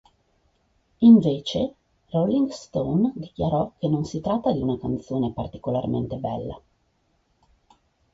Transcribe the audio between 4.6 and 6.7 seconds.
canzone particolarmente bella.